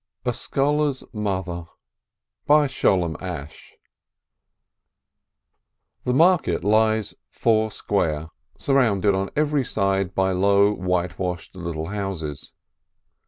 A 0.25 0.33
SCHOLAR'S 0.33 1.03
MOTHER 1.13 1.65
The 2.47 2.67
market 6.05 6.63
lies 6.63 7.13
foursquare, 7.29 8.29
surrounded 8.57 9.13
on 9.13 9.29
every 9.35 9.63
side 9.63 10.15
by 10.15 10.31
low, 10.31 10.73
whitewashed 10.73 11.55
little 11.55 11.89
houses. 11.89 12.51